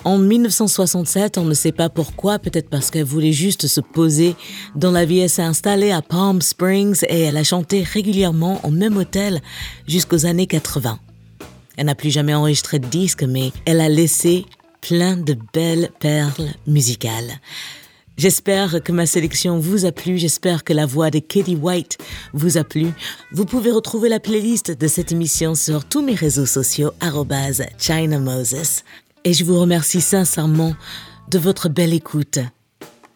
en 0.06 0.18
1967, 0.20 1.38
on 1.38 1.44
ne 1.44 1.54
sait 1.54 1.74
pas 1.74 1.90
pourquoi, 1.90 2.40
peut-être 2.40 2.70
parce 2.70 2.92
qu'elle 2.92 3.04
voulait 3.04 3.34
juste 3.34 3.68
se 3.68 3.82
poser 3.82 4.38
dans 4.78 4.92
la 4.92 5.04
vie. 5.04 5.20
Elle 5.20 5.30
s'est 5.30 5.42
installée 5.42 5.92
à 5.92 6.02
Palm 6.02 6.42
Springs 6.42 7.04
et 7.10 7.24
elle 7.24 7.36
a 7.36 7.44
chanté 7.44 7.84
régulièrement 7.84 8.62
au 8.64 8.70
même 8.70 8.96
hôtel 8.96 9.42
jusqu'aux 9.86 10.26
années 10.26 10.48
80. 10.48 10.98
Elle 11.76 11.88
n'a 11.88 11.96
plus 11.96 12.12
jamais 12.12 12.34
enregistré 12.34 12.80
de 12.80 12.88
disque, 12.88 13.24
mais 13.24 13.52
elle 13.66 13.82
a 13.82 13.90
laissé 13.90 14.46
plein 14.82 15.16
de 15.16 15.38
belles 15.54 15.90
perles 16.00 16.50
musicales. 16.68 17.40
J'espère 18.18 18.84
que 18.84 18.92
ma 18.92 19.06
sélection 19.06 19.58
vous 19.58 19.86
a 19.86 19.92
plu, 19.92 20.18
j'espère 20.18 20.64
que 20.64 20.74
la 20.74 20.86
voix 20.86 21.10
de 21.10 21.20
Katie 21.20 21.56
White 21.56 21.98
vous 22.34 22.58
a 22.58 22.64
plu. 22.64 22.88
Vous 23.32 23.46
pouvez 23.46 23.72
retrouver 23.72 24.10
la 24.10 24.20
playlist 24.20 24.72
de 24.72 24.88
cette 24.88 25.12
émission 25.12 25.56
sur 25.56 25.86
tous 25.86 26.02
mes 26.02 26.14
réseaux 26.14 26.46
sociaux, 26.46 26.92
China 27.80 28.20
Moses. 28.20 28.84
Et 29.24 29.34
je 29.34 29.46
vous 29.46 29.60
remercie 29.60 30.02
sincèrement 30.02 30.76
de 31.30 31.40
votre 31.40 31.70
belle 31.70 31.94
écoute. 31.94 32.40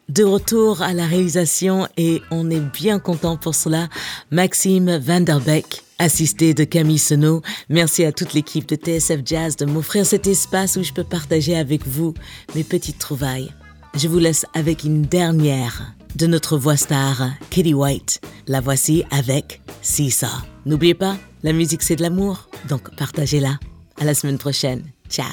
De 0.09 0.23
retour 0.23 0.81
à 0.81 0.93
la 0.93 1.05
réalisation 1.05 1.87
et 1.97 2.21
on 2.29 2.49
est 2.51 2.59
bien 2.59 2.99
content 2.99 3.37
pour 3.37 3.55
cela, 3.55 3.89
Maxime 4.29 4.97
Vanderbeck, 4.97 5.83
assisté 5.97 6.53
de 6.53 6.63
Camille 6.63 6.99
Senot. 6.99 7.41
Merci 7.69 8.05
à 8.05 8.11
toute 8.11 8.33
l'équipe 8.33 8.67
de 8.67 8.75
TSF 8.75 9.21
Jazz 9.25 9.55
de 9.55 9.65
m'offrir 9.65 10.05
cet 10.05 10.27
espace 10.27 10.77
où 10.77 10.83
je 10.83 10.93
peux 10.93 11.03
partager 11.03 11.57
avec 11.57 11.87
vous 11.87 12.13
mes 12.53 12.63
petites 12.63 12.99
trouvailles. 12.99 13.51
Je 13.95 14.07
vous 14.07 14.19
laisse 14.19 14.45
avec 14.53 14.83
une 14.83 15.01
dernière 15.01 15.95
de 16.15 16.27
notre 16.27 16.57
voix 16.57 16.77
star, 16.77 17.29
Kitty 17.49 17.73
White. 17.73 18.21
La 18.47 18.61
voici 18.61 19.03
avec 19.09 19.61
Seesaw. 19.81 20.27
N'oubliez 20.65 20.93
pas, 20.93 21.17
la 21.43 21.51
musique 21.51 21.81
c'est 21.81 21.95
de 21.95 22.03
l'amour, 22.03 22.47
donc 22.69 22.95
partagez-la. 22.95 23.57
À 23.99 24.03
la 24.03 24.13
semaine 24.13 24.37
prochaine. 24.37 24.83
Ciao. 25.09 25.25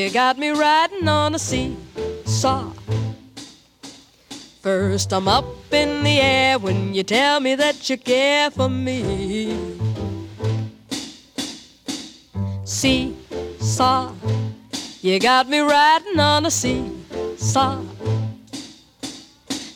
You 0.00 0.08
got 0.08 0.38
me 0.38 0.48
riding 0.48 1.06
on 1.08 1.34
a 1.34 1.38
seesaw. 1.38 2.72
First, 4.62 5.12
I'm 5.12 5.28
up 5.28 5.44
in 5.70 6.02
the 6.02 6.18
air 6.18 6.58
when 6.58 6.94
you 6.94 7.02
tell 7.02 7.38
me 7.38 7.54
that 7.54 7.90
you 7.90 7.98
care 7.98 8.50
for 8.50 8.70
me. 8.70 9.78
Seesaw, 12.64 14.14
you 15.02 15.20
got 15.20 15.50
me 15.50 15.58
riding 15.58 16.18
on 16.18 16.46
a 16.46 16.50
seesaw. 16.50 17.82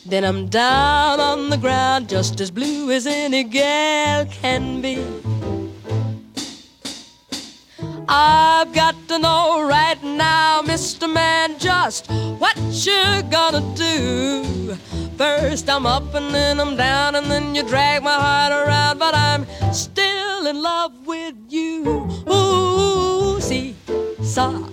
Then 0.07 0.23
I'm 0.23 0.47
down 0.47 1.19
on 1.19 1.51
the 1.51 1.57
ground, 1.57 2.09
just 2.09 2.41
as 2.41 2.49
blue 2.49 2.89
as 2.89 3.05
any 3.05 3.43
gal 3.43 4.25
can 4.25 4.81
be. 4.81 5.05
I've 8.07 8.71
got 8.73 8.95
to 9.07 9.19
know 9.19 9.67
right 9.67 10.01
now, 10.03 10.61
Mr. 10.61 11.11
Man, 11.11 11.57
just 11.57 12.09
what 12.09 12.55
you're 12.85 13.23
gonna 13.23 13.63
do. 13.75 14.77
First 15.17 15.69
I'm 15.69 15.85
up 15.85 16.13
and 16.13 16.33
then 16.33 16.59
I'm 16.59 16.75
down 16.75 17.15
and 17.15 17.27
then 17.27 17.55
you 17.55 17.63
drag 17.63 18.03
my 18.03 18.13
heart 18.13 18.51
around, 18.51 18.99
but 18.99 19.15
I'm 19.15 19.45
still 19.73 20.45
in 20.45 20.61
love 20.61 21.07
with 21.07 21.35
you. 21.49 22.07
Ooh, 22.29 23.39
see, 23.39 23.75
saw, 24.21 24.69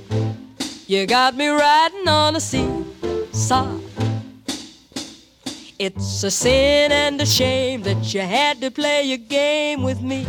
you 0.86 1.06
got 1.06 1.36
me 1.36 1.48
riding 1.48 2.08
on 2.08 2.36
a 2.36 2.40
seesaw. 2.40 3.78
It's 5.78 6.22
a 6.22 6.30
sin 6.30 6.92
and 6.92 7.20
a 7.20 7.26
shame 7.26 7.82
that 7.82 8.12
you 8.12 8.20
had 8.20 8.60
to 8.60 8.70
play 8.70 9.12
a 9.12 9.16
game 9.16 9.82
with 9.82 10.00
me. 10.02 10.26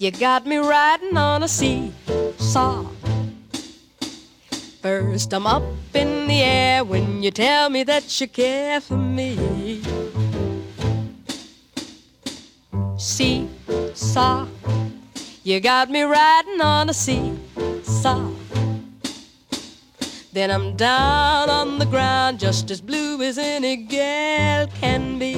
You 0.00 0.10
got 0.10 0.46
me 0.46 0.56
riding 0.56 1.14
on 1.18 1.42
a 1.42 1.46
seesaw. 1.46 2.86
First, 4.80 5.34
I'm 5.34 5.46
up 5.46 5.62
in 5.92 6.26
the 6.26 6.40
air 6.40 6.84
when 6.84 7.22
you 7.22 7.30
tell 7.30 7.68
me 7.68 7.82
that 7.84 8.18
you 8.18 8.26
care 8.26 8.80
for 8.80 8.96
me. 8.96 9.82
Seesaw, 12.96 14.46
you 15.42 15.60
got 15.60 15.90
me 15.90 16.00
riding 16.00 16.62
on 16.62 16.88
a 16.88 16.94
seesaw. 16.94 18.30
Then 20.32 20.50
I'm 20.50 20.76
down 20.76 21.50
on 21.50 21.78
the 21.78 21.84
ground, 21.84 22.40
just 22.40 22.70
as 22.70 22.80
blue 22.80 23.20
as 23.20 23.36
any 23.36 23.76
gal 23.76 24.66
can 24.80 25.18
be. 25.18 25.36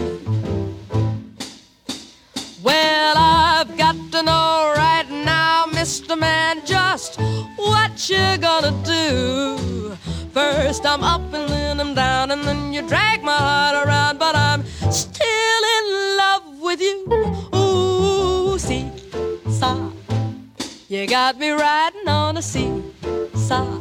Well, 2.63 3.17
I've 3.19 3.77
got 3.77 3.97
to 4.13 4.23
know 4.23 4.73
right 4.77 5.09
now, 5.11 5.67
Mr. 5.67 6.17
Man, 6.17 6.65
just 6.65 7.21
what 7.57 8.09
you're 8.09 8.39
gonna 8.39 8.73
do. 8.85 9.97
First 10.33 10.87
I'm 10.87 11.03
up 11.03 11.23
and 11.35 11.49
then 11.51 11.81
I'm 11.81 11.93
down, 11.95 12.31
and 12.31 12.45
then 12.45 12.73
you 12.73 12.87
drag 12.87 13.25
my 13.25 13.37
heart 13.37 13.85
around, 13.85 14.21
but 14.21 14.37
I'm 14.37 14.63
still 14.93 15.63
in 15.79 16.17
love 16.17 16.61
with 16.61 16.81
you. 16.81 17.05
Ooh, 17.53 18.59
see, 18.61 18.89
saw, 19.51 19.91
you 20.89 21.09
got 21.09 21.41
me 21.41 21.51
riding 21.51 22.07
on 22.07 22.37
a 22.37 22.43
seesaw. 22.43 23.81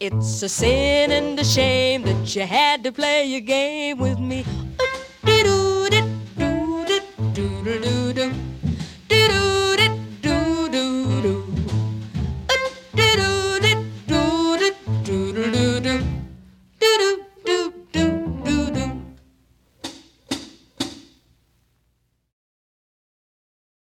It's 0.00 0.42
a 0.42 0.48
sin 0.48 1.10
and 1.10 1.38
a 1.38 1.44
shame 1.44 2.04
that 2.04 2.34
you 2.34 2.46
had 2.46 2.82
to 2.84 2.90
play 2.90 3.34
a 3.34 3.40
game 3.40 3.98
with 3.98 4.18
me 4.18 4.46
doodle 7.40 7.80
doo. 7.80 8.09